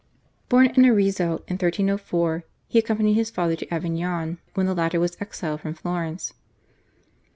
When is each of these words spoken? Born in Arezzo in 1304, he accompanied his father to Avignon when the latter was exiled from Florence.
Born 0.49 0.65
in 0.75 0.83
Arezzo 0.87 1.43
in 1.47 1.57
1304, 1.57 2.43
he 2.67 2.79
accompanied 2.79 3.13
his 3.13 3.29
father 3.29 3.55
to 3.55 3.71
Avignon 3.71 4.39
when 4.55 4.65
the 4.65 4.73
latter 4.73 4.99
was 4.99 5.15
exiled 5.21 5.61
from 5.61 5.75
Florence. 5.75 6.33